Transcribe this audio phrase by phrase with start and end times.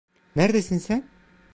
[0.35, 1.07] Neredesin sen?